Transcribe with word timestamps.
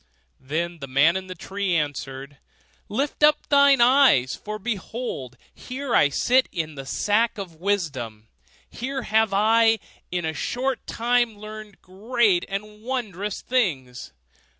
Then 0.39 0.79
the 0.79 0.87
man 0.87 1.15
in 1.15 1.27
the 1.27 1.35
tree 1.35 1.75
answered, 1.75 2.39
'Lift 2.89 3.21
up 3.21 3.47
thine 3.49 3.81
eyes, 3.81 4.33
for 4.33 4.57
behold 4.57 5.37
here 5.53 5.93
I 5.93 6.09
sit 6.09 6.49
in 6.51 6.73
the 6.73 6.87
sack 6.87 7.37
of 7.37 7.57
wisdom; 7.61 8.27
here 8.67 9.03
have 9.03 9.31
I, 9.31 9.77
in 10.09 10.25
a 10.25 10.33
short 10.33 10.87
time, 10.87 11.37
learned 11.37 11.83
great 11.83 12.45
and 12.49 12.81
wondrous 12.81 13.43
things. 13.43 14.11